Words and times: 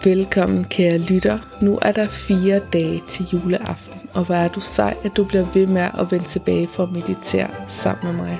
Velkommen 0.00 0.64
kære 0.64 0.98
lytter. 0.98 1.38
Nu 1.64 1.78
er 1.82 1.92
der 1.92 2.06
fire 2.06 2.60
dage 2.72 3.00
til 3.08 3.26
juleaften, 3.32 4.10
og 4.14 4.26
hvor 4.26 4.34
er 4.34 4.48
du 4.48 4.60
sej, 4.60 4.96
at 5.04 5.16
du 5.16 5.24
bliver 5.24 5.52
ved 5.54 5.66
med 5.66 5.82
at 5.82 6.10
vende 6.10 6.24
tilbage 6.24 6.66
for 6.66 6.82
at 6.82 6.92
meditere 6.92 7.50
sammen 7.68 8.16
med 8.16 8.24
mig. 8.24 8.38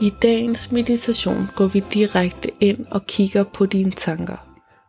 I 0.00 0.12
dagens 0.22 0.72
meditation 0.72 1.46
går 1.56 1.66
vi 1.66 1.80
direkte 1.94 2.50
ind 2.60 2.86
og 2.90 3.06
kigger 3.06 3.44
på 3.54 3.66
dine 3.66 3.90
tanker. 3.90 4.36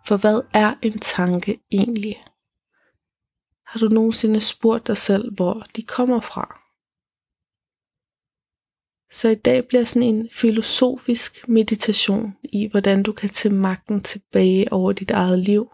For 0.06 0.18
hvad 0.18 0.42
er 0.54 0.74
en 0.82 1.00
tanke 1.00 1.60
egentlig? 1.72 2.16
Har 3.66 3.80
du 3.80 3.88
nogensinde 3.88 4.42
spurgt 4.42 4.88
dig 4.88 4.98
selv, 4.98 5.36
hvor 5.36 5.66
de 5.76 5.82
kommer 5.82 6.20
fra? 6.20 6.67
Så 9.12 9.30
i 9.30 9.36
dag 9.36 9.68
bliver 9.68 9.84
sådan 9.84 10.04
en 10.04 10.30
filosofisk 10.32 11.48
meditation 11.50 12.38
i, 12.44 12.68
hvordan 12.68 13.04
du 13.04 13.12
kan 13.12 13.30
tage 13.30 13.54
magten 13.54 14.04
tilbage 14.04 14.74
over 14.74 14.92
dit 14.92 15.12
eget 15.12 15.40
liv 15.40 15.70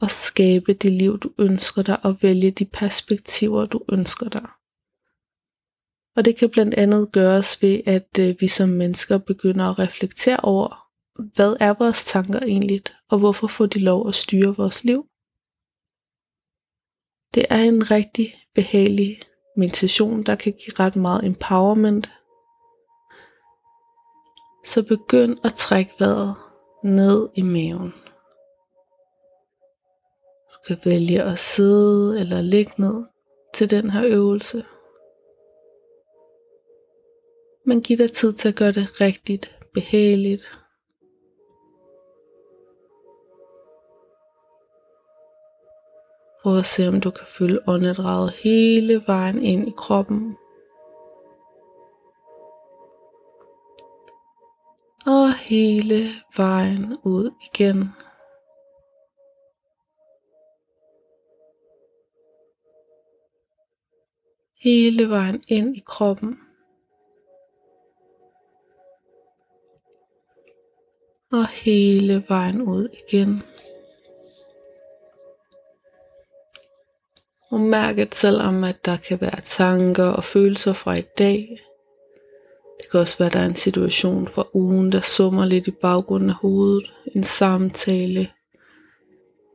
og 0.00 0.10
skabe 0.10 0.72
det 0.72 0.92
liv, 0.92 1.18
du 1.18 1.32
ønsker 1.38 1.82
dig 1.82 2.04
og 2.04 2.16
vælge 2.22 2.50
de 2.50 2.64
perspektiver, 2.64 3.66
du 3.66 3.80
ønsker 3.92 4.28
dig. 4.28 4.46
Og 6.16 6.24
det 6.24 6.36
kan 6.36 6.50
blandt 6.50 6.74
andet 6.74 7.12
gøres 7.12 7.62
ved, 7.62 7.80
at 7.86 8.18
øh, 8.20 8.36
vi 8.40 8.48
som 8.48 8.68
mennesker 8.68 9.18
begynder 9.18 9.64
at 9.64 9.78
reflektere 9.78 10.36
over, 10.36 10.86
hvad 11.34 11.56
er 11.60 11.74
vores 11.78 12.04
tanker 12.04 12.40
egentlig, 12.40 12.82
og 13.08 13.18
hvorfor 13.18 13.46
får 13.46 13.66
de 13.66 13.78
lov 13.78 14.08
at 14.08 14.14
styre 14.14 14.56
vores 14.56 14.84
liv. 14.84 15.06
Det 17.34 17.44
er 17.50 17.62
en 17.62 17.90
rigtig 17.90 18.34
behagelig 18.54 19.20
meditation, 19.56 20.22
der 20.22 20.34
kan 20.34 20.52
give 20.52 20.74
ret 20.78 20.96
meget 20.96 21.24
empowerment, 21.24 22.10
så 24.66 24.82
begynd 24.82 25.38
at 25.44 25.54
trække 25.54 25.92
vejret 25.98 26.34
ned 26.84 27.28
i 27.34 27.42
maven. 27.42 27.94
Du 30.52 30.58
kan 30.66 30.78
vælge 30.84 31.22
at 31.22 31.38
sidde 31.38 32.20
eller 32.20 32.40
ligge 32.40 32.72
ned 32.78 33.04
til 33.54 33.70
den 33.70 33.90
her 33.90 34.04
øvelse. 34.06 34.64
Men 37.66 37.82
giv 37.82 37.98
dig 37.98 38.12
tid 38.12 38.32
til 38.32 38.48
at 38.48 38.54
gøre 38.54 38.72
det 38.72 39.00
rigtigt 39.00 39.58
behageligt. 39.74 40.58
Prøv 46.42 46.58
at 46.58 46.66
se 46.66 46.88
om 46.88 47.00
du 47.00 47.10
kan 47.10 47.26
følge 47.38 47.68
åndedraget 47.68 48.32
hele 48.32 49.02
vejen 49.06 49.42
ind 49.42 49.68
i 49.68 49.72
kroppen. 49.76 50.36
Hele 55.46 56.10
vejen 56.36 56.96
ud 57.04 57.30
igen. 57.54 57.88
Hele 64.60 65.08
vejen 65.08 65.42
ind 65.48 65.76
i 65.76 65.82
kroppen. 65.86 66.38
Og 71.32 71.48
hele 71.48 72.24
vejen 72.28 72.62
ud 72.62 72.88
igen. 73.08 73.42
Og 77.50 77.60
mærk, 77.60 77.98
at 77.98 78.14
selvom 78.14 78.64
at 78.64 78.84
der 78.84 78.96
kan 78.96 79.20
være 79.20 79.40
tanker 79.40 80.04
og 80.04 80.24
følelser 80.24 80.72
fra 80.72 80.94
i 80.94 81.02
dag, 81.18 81.66
det 82.78 82.90
kan 82.90 83.00
også 83.00 83.18
være, 83.18 83.26
at 83.26 83.32
der 83.32 83.40
er 83.40 83.46
en 83.46 83.56
situation 83.56 84.28
fra 84.28 84.46
ugen, 84.54 84.92
der 84.92 85.00
summer 85.00 85.44
lidt 85.44 85.66
i 85.66 85.70
baggrunden 85.70 86.30
af 86.30 86.36
hovedet. 86.36 86.92
En 87.14 87.24
samtale. 87.24 88.20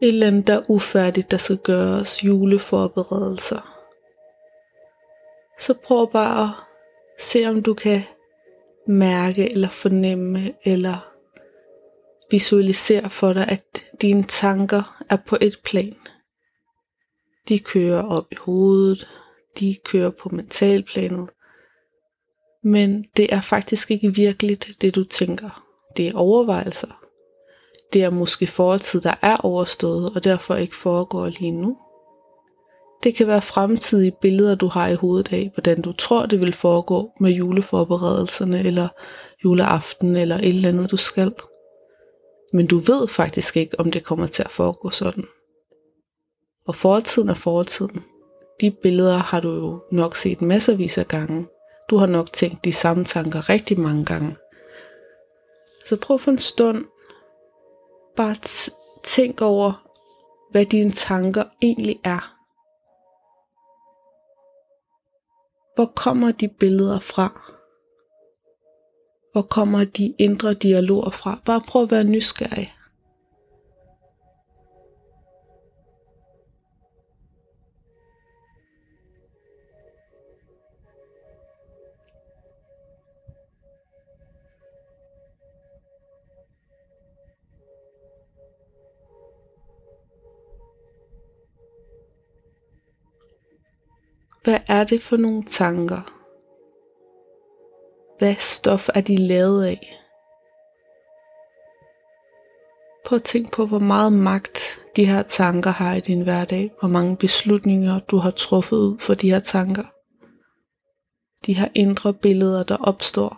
Et 0.01 0.07
eller 0.07 0.27
andet, 0.27 0.47
der 0.47 0.53
er 0.53 0.69
ufærdigt, 0.69 1.31
der 1.31 1.37
skal 1.37 1.57
gøres. 1.57 2.23
Juleforberedelser. 2.23 3.77
Så 5.59 5.73
prøv 5.73 6.11
bare 6.11 6.43
at 6.43 6.53
se, 7.23 7.45
om 7.45 7.63
du 7.63 7.73
kan 7.73 8.01
mærke 8.87 9.51
eller 9.51 9.69
fornemme 9.69 10.53
eller 10.63 11.11
visualisere 12.31 13.09
for 13.09 13.33
dig, 13.33 13.47
at 13.47 13.83
dine 14.01 14.23
tanker 14.23 15.03
er 15.09 15.17
på 15.27 15.37
et 15.41 15.59
plan. 15.63 15.95
De 17.49 17.59
kører 17.59 18.03
op 18.03 18.25
i 18.31 18.35
hovedet, 18.39 19.07
de 19.59 19.77
kører 19.85 20.09
på 20.09 20.29
mentalplanet, 20.29 21.29
men 22.63 23.05
det 23.17 23.33
er 23.33 23.41
faktisk 23.41 23.91
ikke 23.91 24.15
virkeligt, 24.15 24.69
det 24.81 24.95
du 24.95 25.03
tænker. 25.03 25.63
Det 25.97 26.07
er 26.07 26.15
overvejelser. 26.15 27.01
Det 27.93 28.03
er 28.03 28.09
måske 28.09 28.47
fortid, 28.47 29.01
der 29.01 29.13
er 29.21 29.37
overstået, 29.37 30.09
og 30.15 30.23
derfor 30.23 30.55
ikke 30.55 30.75
foregår 30.75 31.27
lige 31.27 31.51
nu. 31.51 31.77
Det 33.03 33.15
kan 33.15 33.27
være 33.27 33.41
fremtidige 33.41 34.15
billeder, 34.21 34.55
du 34.55 34.67
har 34.67 34.87
i 34.87 34.95
hovedet 34.95 35.33
af, 35.33 35.51
hvordan 35.53 35.81
du 35.81 35.91
tror, 35.91 36.25
det 36.25 36.39
vil 36.39 36.53
foregå 36.53 37.11
med 37.19 37.31
juleforberedelserne, 37.31 38.59
eller 38.59 38.87
juleaften, 39.43 40.15
eller 40.15 40.37
et 40.37 40.47
eller 40.47 40.69
andet, 40.69 40.91
du 40.91 40.97
skal. 40.97 41.33
Men 42.53 42.67
du 42.67 42.77
ved 42.77 43.07
faktisk 43.07 43.57
ikke, 43.57 43.79
om 43.79 43.91
det 43.91 44.03
kommer 44.03 44.27
til 44.27 44.43
at 44.43 44.51
foregå 44.51 44.89
sådan. 44.89 45.23
Og 46.65 46.75
fortiden 46.75 47.29
er 47.29 47.33
fortiden. 47.33 48.03
De 48.61 48.71
billeder 48.71 49.17
har 49.17 49.39
du 49.39 49.49
jo 49.49 49.83
nok 49.91 50.15
set 50.15 50.41
masservis 50.41 50.97
af 50.97 51.07
gange, 51.07 51.47
du 51.91 51.97
har 51.97 52.05
nok 52.05 52.33
tænkt 52.33 52.65
de 52.65 52.73
samme 52.73 53.05
tanker 53.05 53.49
rigtig 53.49 53.79
mange 53.79 54.05
gange. 54.05 54.37
Så 55.85 55.97
prøv 56.01 56.19
for 56.19 56.31
en 56.31 56.37
stund 56.37 56.85
bare 58.17 58.35
tænk 59.03 59.41
over, 59.41 59.87
hvad 60.51 60.65
dine 60.65 60.91
tanker 60.91 61.43
egentlig 61.61 61.99
er. 62.03 62.37
Hvor 65.75 65.85
kommer 65.95 66.31
de 66.31 66.47
billeder 66.47 66.99
fra? 66.99 67.55
Hvor 69.31 69.41
kommer 69.41 69.83
de 69.83 70.15
indre 70.19 70.53
dialoger 70.53 71.09
fra? 71.09 71.39
Bare 71.45 71.61
prøv 71.67 71.83
at 71.83 71.91
være 71.91 72.03
nysgerrig. 72.03 72.75
Er 94.81 94.85
det 94.85 95.01
for 95.01 95.17
nogle 95.17 95.43
tanker? 95.43 96.01
Hvad 98.19 98.35
stof 98.35 98.89
er 98.93 99.01
de 99.01 99.17
lavet 99.17 99.65
af? 99.65 99.97
Prøv 103.05 103.15
at 103.15 103.23
tænke 103.23 103.51
på, 103.51 103.65
hvor 103.65 103.79
meget 103.79 104.13
magt 104.13 104.79
de 104.95 105.05
her 105.05 105.23
tanker 105.23 105.71
har 105.71 105.93
i 105.93 105.99
din 105.99 106.21
hverdag. 106.21 106.71
Hvor 106.79 106.89
mange 106.89 107.17
beslutninger 107.17 107.99
du 107.99 108.17
har 108.17 108.31
truffet 108.31 108.77
ud 108.77 108.99
for 108.99 109.13
de 109.13 109.31
her 109.31 109.39
tanker. 109.39 109.83
De 111.45 111.53
her 111.53 111.67
indre 111.75 112.13
billeder, 112.13 112.63
der 112.63 112.77
opstår 112.77 113.37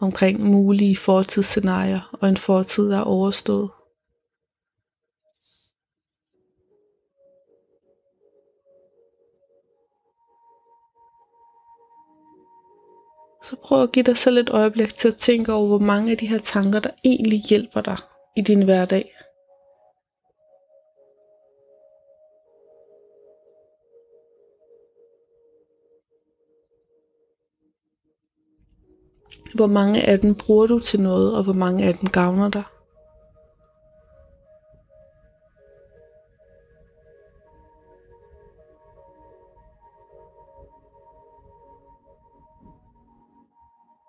omkring 0.00 0.40
mulige 0.40 0.96
fortidsscenarier 0.96 2.16
og 2.20 2.28
en 2.28 2.36
fortid, 2.36 2.90
der 2.90 2.98
er 2.98 3.02
overstået. 3.02 3.70
Så 13.48 13.56
prøv 13.56 13.82
at 13.82 13.92
give 13.92 14.02
dig 14.02 14.16
selv 14.16 14.38
et 14.38 14.48
øjeblik 14.48 14.94
til 14.94 15.08
at 15.08 15.16
tænke 15.16 15.52
over, 15.52 15.66
hvor 15.66 15.78
mange 15.78 16.10
af 16.12 16.18
de 16.18 16.26
her 16.26 16.38
tanker, 16.38 16.80
der 16.80 16.90
egentlig 17.04 17.42
hjælper 17.42 17.80
dig 17.80 17.96
i 18.36 18.40
din 18.40 18.62
hverdag. 18.62 19.14
Hvor 29.54 29.66
mange 29.66 30.02
af 30.02 30.20
dem 30.20 30.34
bruger 30.34 30.66
du 30.66 30.78
til 30.78 31.00
noget, 31.00 31.36
og 31.36 31.44
hvor 31.44 31.52
mange 31.52 31.84
af 31.84 31.94
dem 31.94 32.08
gavner 32.08 32.48
dig? 32.48 32.64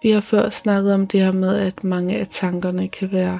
Vi 0.01 0.11
har 0.11 0.21
før 0.21 0.49
snakket 0.49 0.93
om 0.93 1.07
det 1.07 1.19
her 1.19 1.31
med, 1.31 1.57
at 1.59 1.83
mange 1.83 2.17
af 2.17 2.27
tankerne 2.27 2.89
kan 2.89 3.11
være 3.11 3.39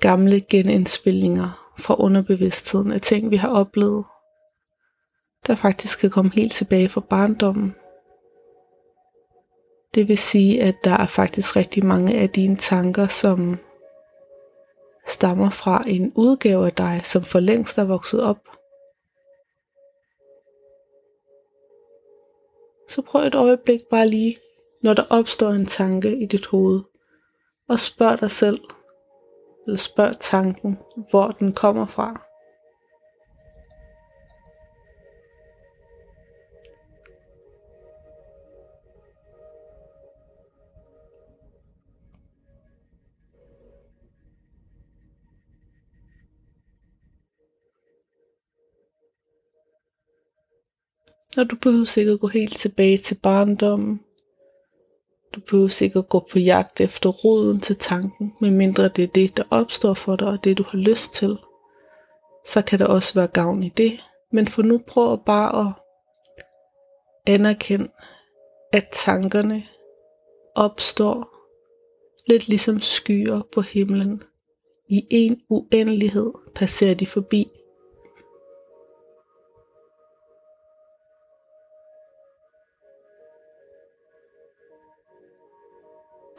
gamle 0.00 0.40
genindspilninger 0.40 1.72
fra 1.78 1.96
underbevidstheden 1.98 2.92
af 2.92 3.00
ting, 3.00 3.30
vi 3.30 3.36
har 3.36 3.48
oplevet, 3.48 4.04
der 5.46 5.54
faktisk 5.54 6.00
kan 6.00 6.10
komme 6.10 6.30
helt 6.34 6.52
tilbage 6.52 6.88
fra 6.88 7.00
barndommen. 7.00 7.74
Det 9.94 10.08
vil 10.08 10.18
sige, 10.18 10.62
at 10.62 10.74
der 10.84 10.96
er 10.96 11.06
faktisk 11.06 11.56
rigtig 11.56 11.84
mange 11.84 12.14
af 12.14 12.30
dine 12.30 12.56
tanker, 12.56 13.06
som 13.06 13.58
stammer 15.06 15.50
fra 15.50 15.84
en 15.86 16.12
udgave 16.14 16.66
af 16.66 16.72
dig, 16.72 17.00
som 17.04 17.22
for 17.24 17.40
længst 17.40 17.78
er 17.78 17.84
vokset 17.84 18.22
op. 18.22 18.48
Så 22.88 23.02
prøv 23.02 23.22
et 23.22 23.34
øjeblik 23.34 23.80
bare 23.90 24.08
lige, 24.08 24.36
når 24.82 24.94
der 24.94 25.04
opstår 25.10 25.50
en 25.50 25.66
tanke 25.66 26.16
i 26.16 26.26
dit 26.26 26.46
hoved, 26.46 26.80
og 27.68 27.80
spørg 27.80 28.20
dig 28.20 28.30
selv, 28.30 28.60
eller 29.66 29.78
spørg 29.78 30.12
tanken, 30.20 30.78
hvor 31.10 31.28
den 31.28 31.52
kommer 31.52 31.86
fra. 31.86 32.22
Og 51.36 51.50
du 51.50 51.56
behøver 51.56 51.84
sikkert 51.84 52.20
gå 52.20 52.26
helt 52.26 52.56
tilbage 52.56 52.98
til 52.98 53.18
barndommen. 53.22 54.00
Du 55.34 55.40
behøver 55.40 55.68
sikkert 55.68 56.08
gå 56.08 56.26
på 56.32 56.38
jagt 56.38 56.80
efter 56.80 57.08
roden 57.08 57.60
til 57.60 57.76
tanken, 57.76 58.34
medmindre 58.40 58.88
det 58.88 59.04
er 59.04 59.08
det, 59.08 59.36
der 59.36 59.42
opstår 59.50 59.94
for 59.94 60.16
dig, 60.16 60.28
og 60.28 60.44
det 60.44 60.58
du 60.58 60.64
har 60.68 60.78
lyst 60.78 61.14
til. 61.14 61.38
Så 62.46 62.62
kan 62.62 62.78
der 62.78 62.86
også 62.86 63.14
være 63.14 63.26
gavn 63.26 63.62
i 63.62 63.68
det. 63.68 64.00
Men 64.32 64.48
for 64.48 64.62
nu 64.62 64.80
prøv 64.86 65.24
bare 65.24 65.66
at 65.66 65.72
anerkende, 67.26 67.88
at 68.72 68.88
tankerne 68.92 69.64
opstår 70.54 71.32
lidt 72.26 72.48
ligesom 72.48 72.80
skyer 72.80 73.40
på 73.52 73.60
himlen. 73.60 74.22
I 74.88 75.06
en 75.10 75.42
uendelighed 75.48 76.32
passerer 76.54 76.94
de 76.94 77.06
forbi. 77.06 77.48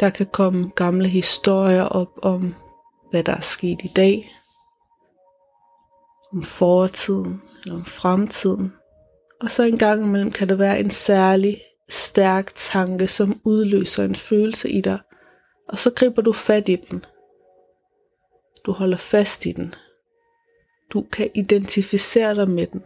Der 0.04 0.10
kan 0.10 0.26
komme 0.26 0.70
gamle 0.76 1.08
historier 1.08 1.84
op 1.84 2.20
om, 2.22 2.56
hvad 3.12 3.24
der 3.24 3.36
er 3.36 3.42
sket 3.42 3.80
i 3.84 3.92
dag, 3.96 4.32
om 6.34 6.44
fortiden 6.44 7.42
eller 7.64 7.76
om 7.76 7.86
fremtiden. 7.86 8.74
Og 9.42 9.52
så 9.52 9.64
en 9.64 9.78
gang 9.78 10.04
imellem 10.04 10.32
kan 10.32 10.50
der 10.50 10.56
være 10.56 10.80
en 10.80 10.92
særlig 10.92 11.62
stærk 11.90 12.56
tanke, 12.56 13.08
som 13.08 13.42
udløser 13.44 14.04
en 14.04 14.16
følelse 14.16 14.70
i 14.70 14.82
dig, 14.82 15.00
og 15.70 15.78
så 15.78 15.92
griber 15.92 16.22
du 16.22 16.34
fat 16.34 16.70
i 16.70 16.76
den. 16.76 17.06
Du 18.66 18.72
holder 18.72 18.98
fast 18.98 19.46
i 19.46 19.52
den. 19.52 19.76
Du 20.94 21.02
kan 21.12 21.30
identificere 21.34 22.36
dig 22.36 22.50
med 22.50 22.68
den. 22.68 22.84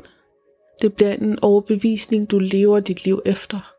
Det 0.81 0.93
bliver 0.93 1.13
en 1.13 1.39
overbevisning, 1.41 2.31
du 2.31 2.39
lever 2.39 2.79
dit 2.79 3.05
liv 3.05 3.21
efter. 3.25 3.73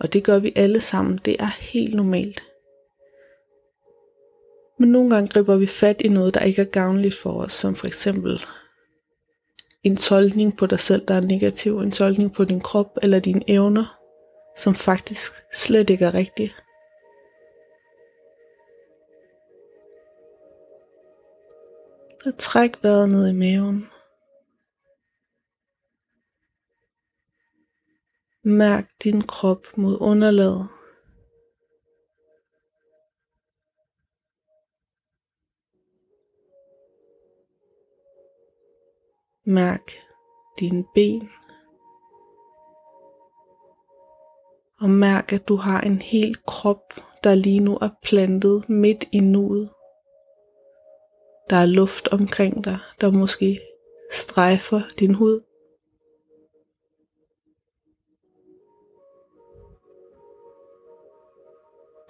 Og 0.00 0.12
det 0.12 0.24
gør 0.24 0.38
vi 0.38 0.52
alle 0.56 0.80
sammen. 0.80 1.20
Det 1.24 1.36
er 1.38 1.50
helt 1.58 1.94
normalt. 1.94 2.47
Men 4.78 4.92
nogle 4.92 5.10
gange 5.10 5.28
griber 5.28 5.56
vi 5.56 5.66
fat 5.66 6.00
i 6.00 6.08
noget, 6.08 6.34
der 6.34 6.40
ikke 6.40 6.62
er 6.62 6.66
gavnligt 6.66 7.14
for 7.14 7.42
os, 7.42 7.52
som 7.52 7.74
for 7.74 7.86
eksempel 7.86 8.40
en 9.82 9.96
tolkning 9.96 10.56
på 10.56 10.66
dig 10.66 10.80
selv, 10.80 11.06
der 11.06 11.14
er 11.14 11.20
negativ, 11.20 11.78
en 11.78 11.92
tolkning 11.92 12.32
på 12.34 12.44
din 12.44 12.60
krop 12.60 12.98
eller 13.02 13.20
dine 13.20 13.50
evner, 13.50 13.98
som 14.56 14.74
faktisk 14.74 15.32
slet 15.54 15.90
ikke 15.90 16.04
er 16.04 16.14
rigtig. 16.14 16.54
Og 22.26 22.38
træk 22.38 22.82
vejret 22.82 23.08
ned 23.08 23.28
i 23.28 23.32
maven. 23.32 23.88
Mærk 28.42 28.90
din 29.04 29.22
krop 29.22 29.66
mod 29.76 29.96
underlaget. 30.00 30.68
Mærk 39.50 39.92
dine 40.58 40.84
ben. 40.94 41.30
Og 44.80 44.90
mærk, 44.90 45.32
at 45.32 45.48
du 45.48 45.56
har 45.56 45.80
en 45.80 46.02
hel 46.02 46.36
krop, 46.46 46.94
der 47.24 47.34
lige 47.34 47.60
nu 47.60 47.76
er 47.76 47.88
plantet 48.02 48.68
midt 48.68 49.04
i 49.12 49.20
nuet. 49.20 49.70
Der 51.50 51.56
er 51.56 51.66
luft 51.66 52.08
omkring 52.08 52.64
dig, 52.64 52.78
der 53.00 53.12
måske 53.12 53.60
strejfer 54.12 54.80
din 54.98 55.14
hud. 55.14 55.40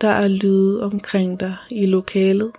Der 0.00 0.08
er 0.08 0.28
lyde 0.28 0.82
omkring 0.82 1.40
dig 1.40 1.56
i 1.70 1.86
lokalet. 1.86 2.52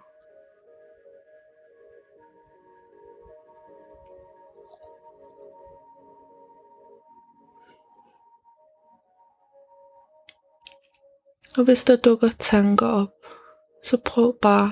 Og 11.57 11.63
hvis 11.63 11.83
der 11.83 11.95
dukker 11.95 12.29
tanker 12.39 12.87
op, 12.87 13.09
så 13.83 13.97
prøv 14.05 14.37
bare 14.41 14.71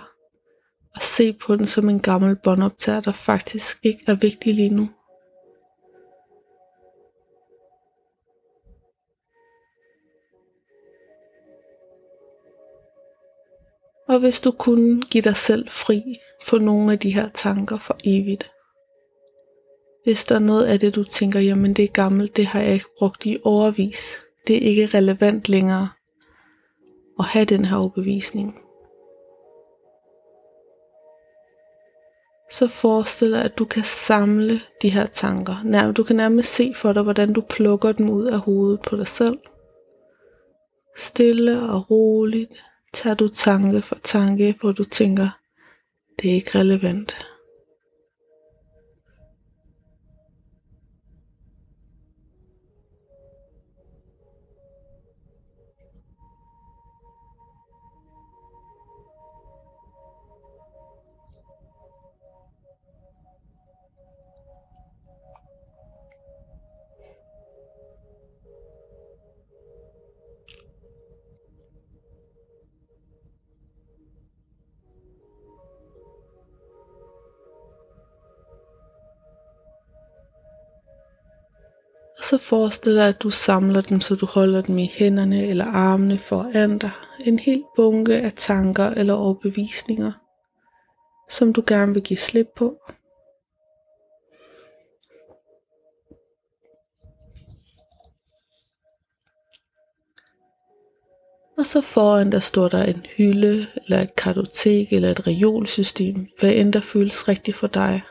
at 0.95 1.03
se 1.03 1.33
på 1.33 1.55
den 1.55 1.65
som 1.65 1.89
en 1.89 1.99
gammel 1.99 2.35
båndoptager, 2.35 3.01
der 3.01 3.11
faktisk 3.11 3.77
ikke 3.83 4.03
er 4.07 4.15
vigtig 4.15 4.53
lige 4.53 4.69
nu. 4.69 4.89
Og 14.07 14.19
hvis 14.19 14.41
du 14.41 14.51
kunne 14.51 15.01
give 15.01 15.21
dig 15.21 15.37
selv 15.37 15.69
fri 15.69 16.03
for 16.45 16.57
nogle 16.57 16.91
af 16.91 16.99
de 16.99 17.13
her 17.13 17.29
tanker 17.29 17.77
for 17.77 17.97
evigt. 18.03 18.51
Hvis 20.03 20.25
der 20.25 20.35
er 20.35 20.39
noget 20.39 20.65
af 20.65 20.79
det, 20.79 20.95
du 20.95 21.03
tænker, 21.03 21.39
jamen 21.39 21.73
det 21.73 21.83
er 21.83 21.93
gammelt, 21.93 22.35
det 22.35 22.45
har 22.45 22.61
jeg 22.61 22.73
ikke 22.73 22.95
brugt 22.97 23.25
i 23.25 23.37
overvis. 23.43 24.15
Det 24.47 24.55
er 24.55 24.69
ikke 24.69 24.85
relevant 24.85 25.49
længere 25.49 25.89
at 27.19 27.25
have 27.25 27.45
den 27.45 27.65
her 27.65 27.77
overbevisning. 27.77 28.55
Så 32.51 32.67
forestil 32.67 33.31
dig, 33.31 33.43
at 33.43 33.57
du 33.57 33.65
kan 33.65 33.83
samle 33.83 34.61
de 34.81 34.89
her 34.89 35.05
tanker. 35.05 35.91
Du 35.91 36.03
kan 36.03 36.15
nærmest 36.15 36.53
se 36.53 36.73
for 36.75 36.93
dig, 36.93 37.03
hvordan 37.03 37.33
du 37.33 37.41
plukker 37.41 37.91
dem 37.91 38.09
ud 38.09 38.25
af 38.25 38.39
hovedet 38.39 38.81
på 38.81 38.95
dig 38.95 39.07
selv. 39.07 39.39
Stille 40.97 41.69
og 41.69 41.91
roligt 41.91 42.63
tager 42.93 43.15
du 43.15 43.27
tanke 43.27 43.81
for 43.81 43.97
tanke, 44.03 44.57
hvor 44.61 44.71
du 44.71 44.83
tænker, 44.83 45.29
det 46.21 46.29
er 46.29 46.35
ikke 46.35 46.59
relevant. 46.59 47.25
Så 82.29 82.37
forestil 82.37 82.95
dig, 82.95 83.07
at 83.07 83.21
du 83.21 83.29
samler 83.29 83.81
dem, 83.81 84.01
så 84.01 84.15
du 84.15 84.25
holder 84.25 84.61
dem 84.61 84.77
i 84.77 84.91
hænderne 84.93 85.45
eller 85.45 85.65
armene 85.65 86.19
foran 86.19 86.77
dig. 86.77 86.91
En 87.19 87.39
hel 87.39 87.63
bunke 87.75 88.21
af 88.21 88.33
tanker 88.35 88.85
eller 88.89 89.13
overbevisninger, 89.13 90.11
som 91.29 91.53
du 91.53 91.63
gerne 91.67 91.93
vil 91.93 92.03
give 92.03 92.17
slip 92.17 92.47
på. 92.55 92.77
Og 101.57 101.65
så 101.65 101.81
foran 101.81 102.31
der 102.31 102.39
står 102.39 102.67
der 102.67 102.83
en 102.83 103.05
hylde, 103.17 103.67
eller 103.75 104.01
et 104.01 104.15
kartotek, 104.15 104.93
eller 104.93 105.11
et 105.11 105.27
reolsystem, 105.27 106.27
hvad 106.39 106.51
end 106.51 106.73
der 106.73 106.81
føles 106.81 107.27
rigtigt 107.27 107.57
for 107.57 107.67
dig. 107.67 108.01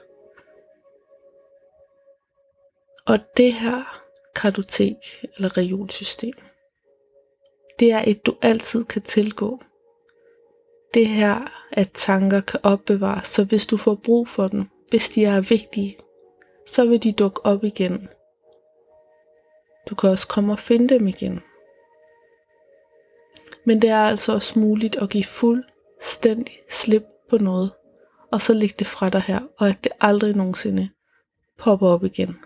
Og 3.06 3.18
det 3.36 3.52
her 3.52 4.05
kartotek 4.36 4.96
eller 5.36 5.56
reolsystem. 5.56 6.34
Det 7.78 7.92
er 7.92 8.02
et, 8.06 8.26
du 8.26 8.36
altid 8.42 8.84
kan 8.84 9.02
tilgå. 9.02 9.60
det 10.94 11.08
her, 11.08 11.66
at 11.72 11.90
tanker 11.94 12.40
kan 12.40 12.60
opbevares, 12.62 13.28
så 13.28 13.44
hvis 13.44 13.66
du 13.66 13.76
får 13.76 13.94
brug 13.94 14.28
for 14.28 14.48
dem, 14.48 14.64
hvis 14.90 15.08
de 15.08 15.24
er 15.24 15.40
vigtige, 15.40 15.98
så 16.66 16.84
vil 16.86 17.02
de 17.02 17.12
dukke 17.12 17.46
op 17.46 17.64
igen. 17.64 18.08
Du 19.90 19.94
kan 19.94 20.10
også 20.10 20.28
komme 20.28 20.52
og 20.52 20.58
finde 20.58 20.94
dem 20.94 21.06
igen. 21.06 21.40
Men 23.64 23.82
det 23.82 23.90
er 23.90 24.08
altså 24.08 24.32
også 24.32 24.58
muligt 24.58 24.96
at 24.96 25.10
give 25.10 25.24
fuldstændig 25.24 26.58
slip 26.70 27.04
på 27.30 27.38
noget, 27.38 27.72
og 28.32 28.42
så 28.42 28.54
lægge 28.54 28.74
det 28.78 28.86
fra 28.86 29.08
dig 29.10 29.20
her, 29.20 29.40
og 29.58 29.68
at 29.68 29.84
det 29.84 29.92
aldrig 30.00 30.36
nogensinde 30.36 30.88
popper 31.58 31.88
op 31.88 32.04
igen. 32.04 32.36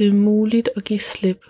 Det 0.00 0.08
er 0.08 0.12
muligt 0.12 0.68
at 0.76 0.84
give 0.84 0.98
slip. 0.98 1.40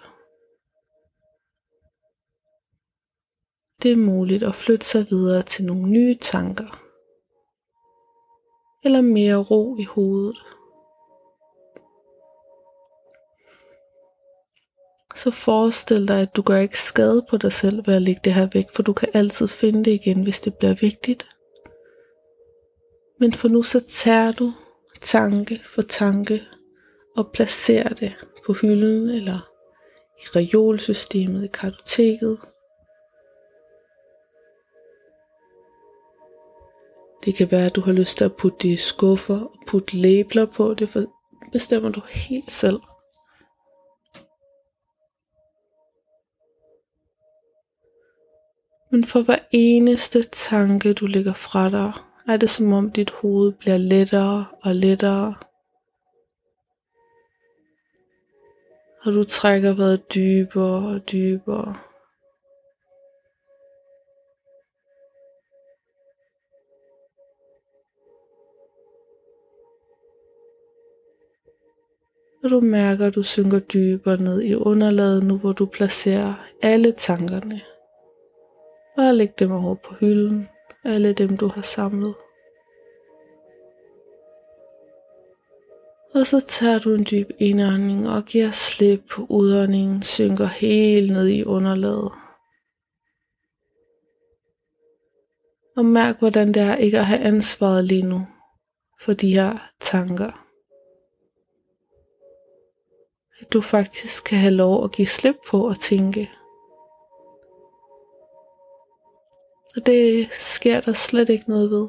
Det 3.83 3.93
er 3.93 3.97
muligt 3.97 4.43
at 4.43 4.55
flytte 4.55 4.87
sig 4.87 5.07
videre 5.11 5.43
til 5.43 5.65
nogle 5.65 5.91
nye 5.91 6.19
tanker. 6.21 6.83
Eller 8.85 9.01
mere 9.01 9.37
ro 9.37 9.77
i 9.77 9.85
hovedet. 9.85 10.37
Så 15.15 15.31
forestil 15.31 16.09
dig, 16.09 16.21
at 16.21 16.37
du 16.37 16.43
gør 16.43 16.59
ikke 16.59 16.79
skade 16.79 17.27
på 17.31 17.37
dig 17.37 17.53
selv 17.53 17.87
ved 17.87 17.95
at 17.95 18.03
lægge 18.03 18.21
det 18.25 18.35
her 18.35 18.49
væk, 18.53 18.67
for 18.75 18.83
du 18.83 18.93
kan 18.93 19.09
altid 19.15 19.49
finde 19.49 19.85
det 19.85 19.91
igen, 19.91 20.23
hvis 20.23 20.41
det 20.41 20.55
bliver 20.59 20.75
vigtigt. 20.75 21.29
Men 23.21 23.33
for 23.33 23.49
nu 23.49 23.63
så 23.63 23.81
tager 23.81 24.33
du 24.33 24.53
tanke 25.01 25.63
for 25.75 25.83
tanke 25.83 26.43
og 27.17 27.33
placerer 27.33 27.95
det 27.95 28.30
på 28.51 28.55
hylden 28.55 29.11
eller 29.11 29.51
i 30.19 30.23
reolsystemet, 30.37 31.45
i 31.45 31.47
kartoteket. 31.47 32.39
Det 37.25 37.35
kan 37.35 37.51
være, 37.51 37.67
at 37.67 37.77
du 37.77 37.81
har 37.81 37.93
lyst 37.93 38.19
til 38.19 38.25
at 38.25 38.37
putte 38.37 38.59
det 38.63 38.69
i 38.69 38.77
skuffer 38.77 39.41
og 39.41 39.53
putte 39.67 39.97
labler 39.97 40.47
på. 40.47 40.75
Det 40.75 41.09
bestemmer 41.53 41.91
du 41.91 42.01
helt 42.11 42.51
selv. 42.51 42.81
Men 48.91 49.05
for 49.05 49.23
hver 49.23 49.39
eneste 49.53 50.23
tanke, 50.23 50.93
du 50.93 51.07
lægger 51.07 51.35
fra 51.35 51.71
dig, 51.71 51.93
er 52.29 52.37
det 52.37 52.51
som 52.51 52.73
om 52.73 52.91
dit 52.91 53.11
hoved 53.11 53.53
bliver 53.53 53.77
lettere 53.77 54.47
og 54.63 54.75
lettere. 54.75 55.35
Og 59.05 59.13
du 59.13 59.25
trækker 59.25 59.73
vejret 59.73 60.15
dybere 60.15 60.95
og 60.95 61.13
dybere. 61.13 61.77
Og 72.45 72.51
du 72.51 72.61
mærker, 72.61 73.07
at 73.07 73.15
du 73.15 73.23
synker 73.23 73.59
dybere 73.59 74.17
ned 74.17 74.43
i 74.43 74.55
underlaget 74.55 75.25
nu, 75.25 75.39
hvor 75.39 75.53
du 75.53 75.67
placerer 75.67 76.35
alle 76.63 76.93
tankerne. 76.93 77.61
Bare 78.97 79.17
læg 79.17 79.39
dem 79.39 79.53
over 79.53 79.75
på 79.75 79.95
hylden, 79.95 80.49
alle 80.85 81.13
dem 81.13 81.37
du 81.37 81.49
har 81.49 81.63
samlet. 81.63 82.15
Og 86.15 86.27
så 86.27 86.41
tager 86.41 86.79
du 86.79 86.95
en 86.95 87.07
dyb 87.11 87.31
indånding 87.39 88.09
og 88.09 88.25
giver 88.25 88.51
slip 88.51 89.03
på 89.11 89.27
udåndingen, 89.29 90.03
synker 90.03 90.47
helt 90.47 91.13
ned 91.13 91.29
i 91.29 91.45
underlaget. 91.45 92.13
Og 95.77 95.85
mærk, 95.85 96.19
hvordan 96.19 96.55
det 96.55 96.63
er 96.63 96.77
ikke 96.77 96.99
at 96.99 97.07
have 97.07 97.21
ansvaret 97.21 97.85
lige 97.85 98.03
nu 98.03 98.27
for 99.05 99.13
de 99.13 99.33
her 99.35 99.71
tanker. 99.81 100.47
At 103.41 103.53
du 103.53 103.61
faktisk 103.61 104.25
kan 104.25 104.39
have 104.39 104.55
lov 104.55 104.85
at 104.85 104.93
give 104.93 105.07
slip 105.07 105.37
på 105.51 105.69
at 105.69 105.79
tænke. 105.79 106.31
Og 109.77 109.87
det 109.87 110.29
sker 110.33 110.81
der 110.81 110.93
slet 110.93 111.29
ikke 111.29 111.51
noget 111.51 111.71
ved. 111.71 111.89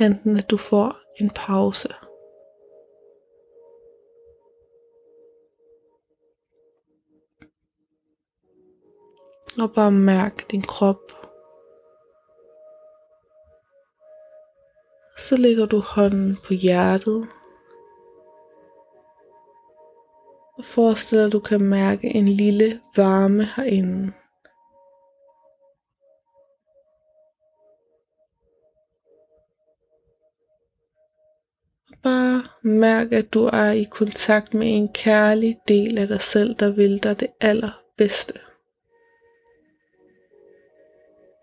Enten 0.00 0.36
at 0.36 0.50
du 0.50 0.56
får 0.56 1.07
en 1.20 1.30
pause. 1.30 1.88
Og 9.60 9.72
bare 9.74 9.92
mærk 9.92 10.50
din 10.50 10.62
krop. 10.62 11.12
Så 15.18 15.36
lægger 15.36 15.66
du 15.66 15.78
hånden 15.78 16.38
på 16.46 16.54
hjertet. 16.54 17.28
Og 20.58 20.64
forestil 20.64 21.18
dig, 21.18 21.26
at 21.26 21.32
du 21.32 21.40
kan 21.40 21.60
mærke 21.60 22.06
en 22.06 22.28
lille 22.28 22.80
varme 22.96 23.44
herinde. 23.56 24.12
Bare 32.02 32.44
mærk, 32.62 33.12
at 33.12 33.32
du 33.34 33.44
er 33.44 33.70
i 33.70 33.86
kontakt 33.90 34.54
med 34.54 34.76
en 34.76 34.92
kærlig 34.92 35.58
del 35.68 35.98
af 35.98 36.08
dig 36.08 36.22
selv, 36.22 36.54
der 36.54 36.70
vil 36.70 37.02
dig 37.02 37.20
det 37.20 37.28
allerbedste. 37.40 38.34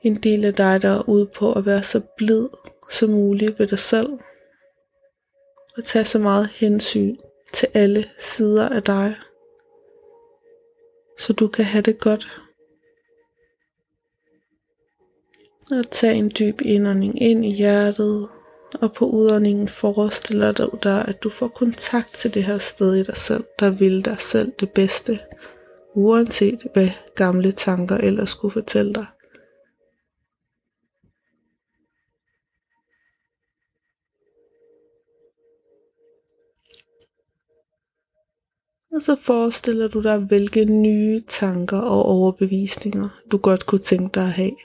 En 0.02 0.16
del 0.16 0.46
af 0.46 0.54
dig, 0.54 0.82
der 0.82 0.90
er 0.90 1.10
ude 1.10 1.26
på 1.26 1.54
at 1.54 1.66
være 1.66 1.84
så 1.84 2.02
blid 2.18 2.48
som 2.90 3.10
muligt 3.10 3.60
ved 3.60 3.68
dig 3.68 3.80
selv. 3.80 4.10
Og 5.78 5.84
tage 5.84 6.06
så 6.06 6.20
meget 6.20 6.48
hensyn 6.48 7.18
til 7.54 7.68
alle 7.74 8.10
sider 8.20 8.70
af 8.70 8.84
dig. 8.84 9.16
Så 11.20 11.34
du 11.34 11.48
kan 11.48 11.66
have 11.66 11.82
det 11.82 12.00
godt. 12.00 12.42
Og 15.72 15.92
tag 15.92 16.16
en 16.16 16.32
dyb 16.40 16.62
indånding 16.62 17.22
ind 17.22 17.46
i 17.46 17.54
hjertet 17.54 18.30
og 18.82 18.94
på 18.94 19.06
udåndingen 19.06 19.68
forestiller 19.68 20.52
du 20.52 20.70
dig, 20.84 21.06
at 21.08 21.24
du 21.24 21.30
får 21.30 21.48
kontakt 21.48 22.14
til 22.14 22.34
det 22.34 22.44
her 22.44 22.58
sted 22.58 22.96
i 22.96 23.04
dig 23.04 23.18
selv, 23.18 23.44
der 23.60 23.70
vil 23.70 24.06
dig 24.06 24.16
selv 24.20 24.52
det 24.60 24.72
bedste, 24.72 25.20
uanset 25.94 26.60
hvad 26.74 26.90
gamle 27.16 27.52
tanker 27.52 27.98
ellers 27.98 28.30
skulle 28.30 28.52
fortælle 28.52 28.94
dig. 28.94 29.06
Og 38.92 39.02
så 39.02 39.16
forestiller 39.22 39.88
du 39.88 40.02
dig, 40.02 40.18
hvilke 40.18 40.66
nye 40.66 41.24
tanker 41.28 41.80
og 41.80 42.06
overbevisninger 42.06 43.10
du 43.32 43.38
godt 43.38 43.66
kunne 43.66 43.82
tænke 43.82 44.14
dig 44.14 44.24
at 44.24 44.32
have. 44.32 44.56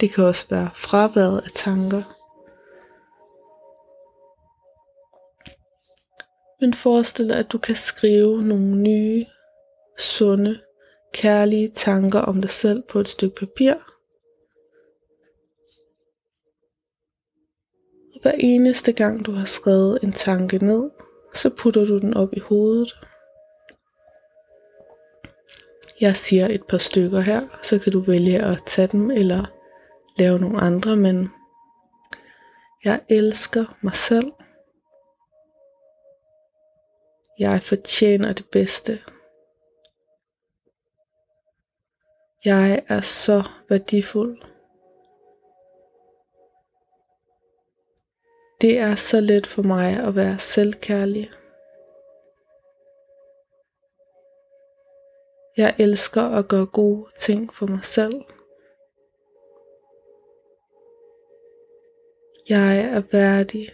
Det 0.00 0.10
kan 0.10 0.24
også 0.24 0.46
være 0.50 0.70
fraværet 0.74 1.40
af 1.40 1.50
tanker, 1.54 2.17
Men 6.60 6.74
forestil 6.74 7.28
dig, 7.28 7.36
at 7.36 7.52
du 7.52 7.58
kan 7.58 7.74
skrive 7.74 8.42
nogle 8.42 8.76
nye, 8.76 9.26
sunde, 9.98 10.60
kærlige 11.12 11.68
tanker 11.74 12.20
om 12.20 12.40
dig 12.40 12.50
selv 12.50 12.82
på 12.88 13.00
et 13.00 13.08
stykke 13.08 13.36
papir. 13.36 13.74
Og 18.14 18.22
hver 18.22 18.32
eneste 18.38 18.92
gang 18.92 19.26
du 19.26 19.32
har 19.32 19.44
skrevet 19.44 19.98
en 20.02 20.12
tanke 20.12 20.58
ned, 20.58 20.90
så 21.34 21.50
putter 21.50 21.84
du 21.84 21.98
den 21.98 22.14
op 22.14 22.32
i 22.32 22.40
hovedet. 22.40 22.92
Jeg 26.00 26.16
siger 26.16 26.48
et 26.48 26.64
par 26.68 26.78
stykker 26.78 27.20
her, 27.20 27.58
så 27.62 27.78
kan 27.78 27.92
du 27.92 28.00
vælge 28.00 28.38
at 28.44 28.58
tage 28.66 28.88
dem 28.88 29.10
eller 29.10 29.44
lave 30.18 30.38
nogle 30.38 30.60
andre, 30.60 30.96
men 30.96 31.28
jeg 32.84 33.00
elsker 33.08 33.76
mig 33.82 33.94
selv. 33.94 34.32
Jeg 37.38 37.62
fortjener 37.62 38.32
det 38.32 38.46
bedste. 38.52 39.00
Jeg 42.44 42.84
er 42.88 43.00
så 43.00 43.42
værdifuld. 43.68 44.42
Det 48.60 48.78
er 48.78 48.94
så 48.94 49.20
let 49.20 49.46
for 49.46 49.62
mig 49.62 49.96
at 50.06 50.16
være 50.16 50.38
selvkærlig. 50.38 51.30
Jeg 55.56 55.74
elsker 55.78 56.22
at 56.22 56.48
gøre 56.48 56.66
gode 56.66 57.10
ting 57.18 57.54
for 57.54 57.66
mig 57.66 57.84
selv. 57.84 58.24
Jeg 62.48 62.78
er 62.78 63.02
værdig. 63.12 63.72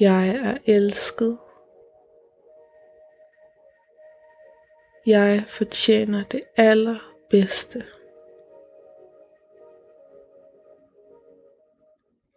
Jeg 0.00 0.28
er 0.28 0.58
elsket. 0.66 1.38
Jeg 5.06 5.44
fortjener 5.48 6.24
det 6.24 6.42
allerbedste. 6.56 7.84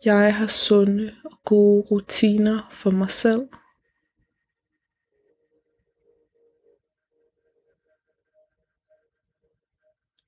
Jeg 0.06 0.36
har 0.36 0.48
sunde 0.48 1.16
og 1.26 1.32
gode 1.46 1.88
rutiner 1.92 2.76
for 2.82 2.92
mig 2.92 3.10
selv. 3.10 3.50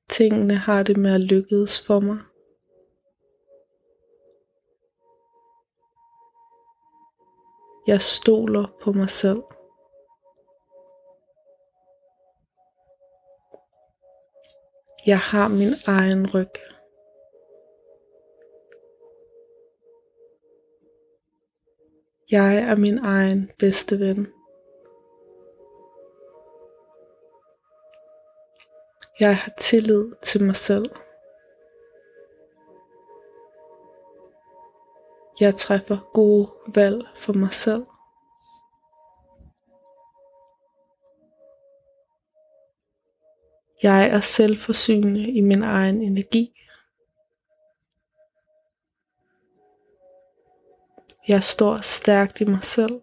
Tingene 0.10 0.56
har 0.56 0.84
det 0.84 0.98
med 0.98 1.14
at 1.14 1.22
lykkes 1.22 1.82
for 1.82 2.00
mig. 2.00 2.18
Jeg 7.88 8.02
stoler 8.02 8.78
på 8.84 8.92
mig 8.92 9.10
selv. 9.10 9.44
Jeg 15.06 15.20
har 15.20 15.48
min 15.48 15.74
egen 15.88 16.34
ryg. 16.34 16.50
Jeg 22.32 22.58
er 22.58 22.76
min 22.76 22.98
egen 22.98 23.52
bedste 23.60 24.00
ven. 24.00 24.28
Jeg 29.20 29.38
har 29.38 29.52
tillid 29.60 30.12
til 30.24 30.44
mig 30.44 30.56
selv. 30.56 31.05
Jeg 35.40 35.56
træffer 35.56 36.12
gode 36.14 36.52
valg 36.76 37.08
for 37.22 37.34
mig 37.34 37.54
selv. 37.54 37.86
Jeg 43.84 44.10
er 44.10 44.20
selvforsynende 44.20 45.32
i 45.32 45.42
min 45.42 45.64
egen 45.64 46.02
energi. 46.02 46.62
Jeg 51.28 51.44
står 51.44 51.82
stærkt 51.82 52.42
i 52.42 52.46
mig 52.46 52.64
selv. 52.64 53.02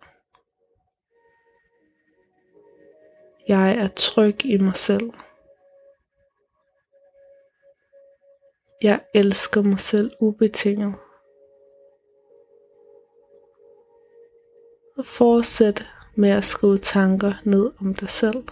Jeg 3.48 3.76
er 3.78 3.88
tryg 3.88 4.44
i 4.44 4.56
mig 4.56 4.76
selv. 4.76 5.10
Jeg 8.82 9.00
elsker 9.14 9.62
mig 9.62 9.80
selv 9.80 10.12
ubetinget. 10.20 10.94
Og 14.96 15.06
fortsæt 15.06 15.90
med 16.14 16.30
at 16.30 16.44
skrive 16.44 16.78
tanker 16.78 17.32
ned 17.44 17.70
om 17.80 17.94
dig 17.94 18.08
selv. 18.08 18.44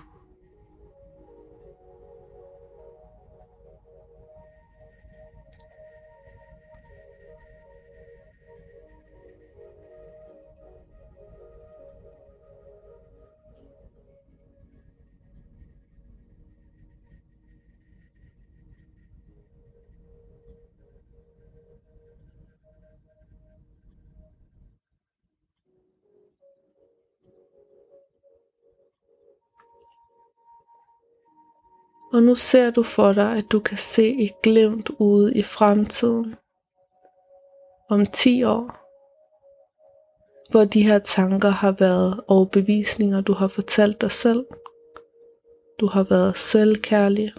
Og 32.12 32.22
nu 32.22 32.34
ser 32.34 32.70
du 32.70 32.82
for 32.82 33.12
dig, 33.12 33.36
at 33.36 33.44
du 33.52 33.60
kan 33.60 33.76
se 33.78 34.16
et 34.18 34.42
glimt 34.42 34.90
ude 34.98 35.34
i 35.34 35.42
fremtiden. 35.42 36.36
Om 37.90 38.06
10 38.06 38.44
år. 38.44 38.76
Hvor 40.50 40.64
de 40.64 40.82
her 40.82 40.98
tanker 40.98 41.48
har 41.48 41.72
været 41.72 42.20
overbevisninger, 42.28 43.20
du 43.20 43.32
har 43.32 43.48
fortalt 43.48 44.00
dig 44.00 44.12
selv. 44.12 44.46
Du 45.80 45.86
har 45.86 46.02
været 46.02 46.38
selvkærlig. 46.38 47.34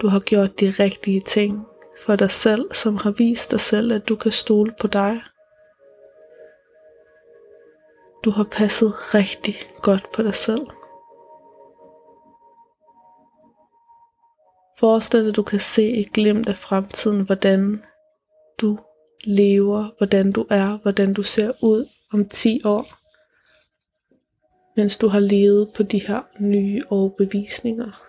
Du 0.00 0.08
har 0.08 0.20
gjort 0.20 0.60
de 0.60 0.70
rigtige 0.70 1.22
ting 1.26 1.66
for 2.06 2.16
dig 2.16 2.30
selv, 2.30 2.72
som 2.72 2.96
har 2.96 3.10
vist 3.10 3.50
dig 3.50 3.60
selv, 3.60 3.92
at 3.92 4.08
du 4.08 4.16
kan 4.16 4.32
stole 4.32 4.74
på 4.80 4.86
dig. 4.86 5.22
Du 8.24 8.30
har 8.30 8.44
passet 8.44 9.14
rigtig 9.14 9.56
godt 9.82 10.12
på 10.12 10.22
dig 10.22 10.34
selv. 10.34 10.66
Forestil 14.78 15.20
dig, 15.20 15.28
at 15.28 15.36
du 15.36 15.42
kan 15.42 15.60
se 15.60 15.92
et 15.92 16.12
glimt 16.12 16.48
af 16.48 16.56
fremtiden, 16.56 17.20
hvordan 17.20 17.82
du 18.58 18.78
lever, 19.24 19.88
hvordan 19.98 20.32
du 20.32 20.46
er, 20.50 20.78
hvordan 20.82 21.12
du 21.12 21.22
ser 21.22 21.52
ud 21.62 21.88
om 22.12 22.28
10 22.28 22.60
år, 22.64 22.86
mens 24.76 24.96
du 24.96 25.08
har 25.08 25.20
levet 25.20 25.70
på 25.74 25.82
de 25.82 26.06
her 26.06 26.22
nye 26.40 26.82
overbevisninger. 26.90 28.07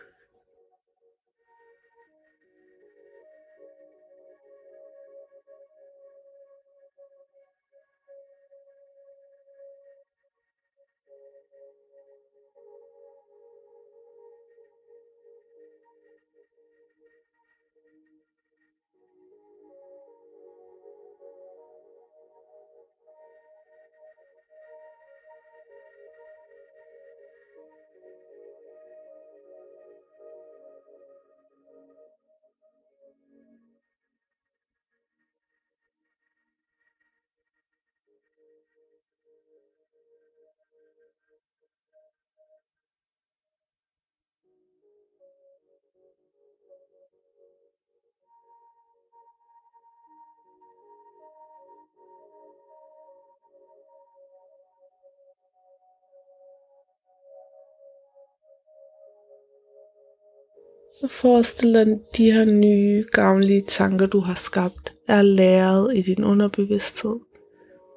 Forestil 61.08 61.74
dig, 61.74 61.82
at 61.82 62.18
de 62.18 62.32
her 62.32 62.46
nye, 62.46 63.06
gavnlige 63.12 63.62
tanker, 63.68 64.06
du 64.06 64.20
har 64.20 64.34
skabt, 64.34 64.94
er 65.08 65.22
læret 65.22 65.98
i 65.98 66.02
din 66.02 66.24
underbevidsthed 66.24 67.20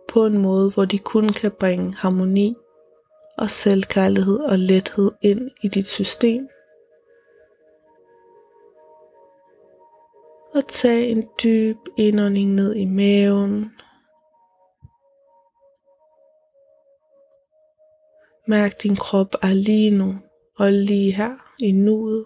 på 0.08 0.26
en 0.26 0.38
måde, 0.38 0.70
hvor 0.70 0.84
de 0.84 0.98
kun 0.98 1.28
kan 1.28 1.50
bringe 1.60 1.94
harmoni 1.94 2.54
og 3.38 3.50
selvkærlighed 3.50 4.38
og 4.38 4.58
lethed 4.58 5.10
ind 5.22 5.50
i 5.62 5.68
dit 5.68 5.86
system. 5.86 6.48
Og 10.54 10.68
tag 10.68 11.10
en 11.10 11.28
dyb 11.42 11.76
indånding 11.96 12.54
ned 12.54 12.74
i 12.74 12.84
maven. 12.84 13.72
Mærk 18.48 18.82
din 18.82 18.96
krop 18.96 19.34
er 19.42 19.54
lige 19.54 19.90
nu 19.90 20.14
og 20.58 20.72
lige 20.72 21.12
her 21.12 21.30
i 21.58 21.72
nuet. 21.72 22.24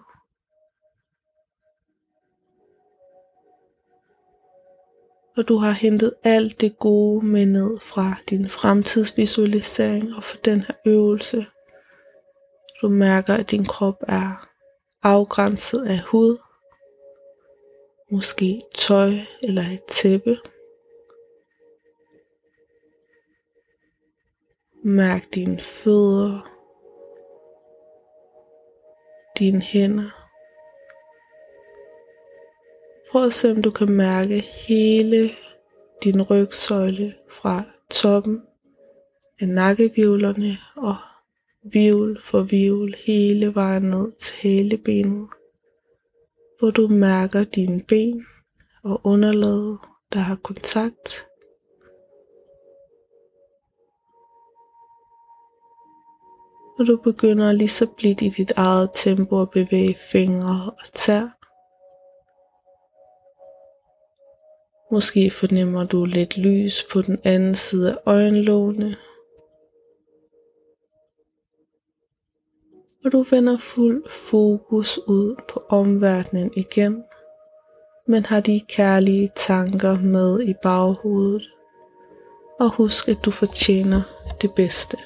Og 5.37 5.47
du 5.47 5.57
har 5.57 5.71
hentet 5.71 6.13
alt 6.23 6.61
det 6.61 6.79
gode 6.79 7.25
med 7.25 7.45
ned 7.45 7.79
fra 7.79 8.15
din 8.29 8.49
fremtidsvisualisering 8.49 10.15
og 10.15 10.23
for 10.23 10.37
den 10.37 10.61
her 10.61 10.75
øvelse. 10.85 11.45
Du 12.81 12.89
mærker, 12.89 13.33
at 13.33 13.51
din 13.51 13.65
krop 13.65 14.03
er 14.07 14.49
afgrænset 15.03 15.85
af 15.85 15.99
hud, 15.99 16.37
måske 18.11 18.61
tøj 18.75 19.11
eller 19.43 19.61
et 19.61 19.83
tæppe. 19.87 20.37
Mærk 24.83 25.33
dine 25.35 25.59
fødder, 25.61 26.51
dine 29.39 29.61
hænder. 29.61 30.26
Prøv 33.11 33.25
at 33.25 33.33
se, 33.33 33.51
om 33.51 33.61
du 33.61 33.71
kan 33.71 33.91
mærke 33.91 34.39
hele 34.39 35.31
din 36.03 36.21
rygsøjle 36.21 37.13
fra 37.41 37.63
toppen 37.89 38.41
af 39.39 39.49
nakkevivlerne 39.49 40.57
og 40.75 40.95
vivl 41.63 42.21
for 42.21 42.41
vivl 42.41 42.95
hele 43.05 43.55
vejen 43.55 43.83
ned 43.83 44.11
til 44.11 44.35
halebenet, 44.35 45.27
hvor 46.59 46.71
du 46.71 46.87
mærker 46.87 47.43
dine 47.43 47.83
ben 47.83 48.25
og 48.83 49.01
underlaget, 49.03 49.77
der 50.13 50.19
har 50.19 50.35
kontakt. 50.35 51.25
Og 56.79 56.87
du 56.87 56.97
begynder 56.97 57.51
lige 57.51 57.67
så 57.67 57.87
blidt 57.97 58.21
i 58.21 58.29
dit 58.29 58.51
eget 58.55 58.89
tempo 58.93 59.41
at 59.41 59.49
bevæge 59.49 59.97
fingre 60.11 60.71
og 60.77 60.93
tær. 60.93 61.36
Måske 64.91 65.29
fornemmer 65.29 65.83
du 65.83 66.05
lidt 66.05 66.37
lys 66.37 66.83
på 66.91 67.01
den 67.01 67.19
anden 67.23 67.55
side 67.55 67.91
af 67.91 67.97
øjenlågene. 68.05 68.95
Og 73.05 73.11
du 73.11 73.25
vender 73.29 73.57
fuld 73.57 74.09
fokus 74.09 74.99
ud 75.07 75.35
på 75.49 75.63
omverdenen 75.69 76.51
igen, 76.55 77.03
men 78.07 78.25
har 78.25 78.39
de 78.39 78.61
kærlige 78.69 79.31
tanker 79.35 79.99
med 79.99 80.41
i 80.43 80.53
baghovedet. 80.63 81.51
Og 82.59 82.75
husk, 82.75 83.07
at 83.07 83.17
du 83.25 83.31
fortjener 83.31 84.01
det 84.41 84.51
bedste. 84.55 84.97